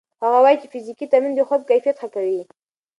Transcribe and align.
هغه 0.23 0.39
وايي 0.43 0.57
چې 0.61 0.67
فزیکي 0.71 1.05
تمرین 1.11 1.33
د 1.35 1.41
خوب 1.47 1.61
کیفیت 1.69 1.95
ښه 2.01 2.07
کوي. 2.15 2.41